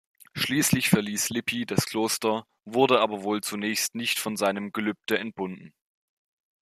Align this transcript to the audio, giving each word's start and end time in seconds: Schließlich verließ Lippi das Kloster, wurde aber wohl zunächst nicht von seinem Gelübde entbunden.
Schließlich 0.33 0.89
verließ 0.89 1.29
Lippi 1.29 1.67
das 1.67 1.85
Kloster, 1.85 2.47
wurde 2.65 3.01
aber 3.01 3.21
wohl 3.21 3.41
zunächst 3.41 3.93
nicht 3.93 4.17
von 4.17 4.35
seinem 4.35 4.71
Gelübde 4.71 5.19
entbunden. 5.19 5.75